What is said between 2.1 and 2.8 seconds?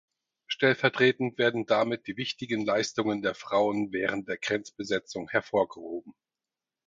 wichtigen